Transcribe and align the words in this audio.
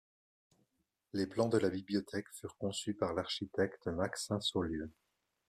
Les 1.13 1.27
plans 1.27 1.47
de 1.47 1.59
la 1.59 1.69
bibliothèque 1.69 2.25
furent 2.33 2.57
conçus 2.57 2.95
par 2.95 3.13
l'architecte 3.13 3.85
Max 3.85 4.25
Sainsaulieu. 4.25 4.89